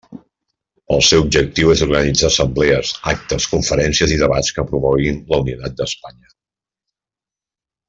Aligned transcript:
El 0.93 1.01
seu 1.07 1.25
objectiu 1.25 1.73
és 1.73 1.83
organitzar 1.87 2.31
assemblees, 2.33 2.95
actes, 3.13 3.47
conferències 3.53 4.15
i 4.17 4.19
debats 4.23 4.57
que 4.57 4.67
promoguin 4.73 5.21
la 5.35 5.41
unitat 5.45 5.77
d'Espanya. 5.83 6.35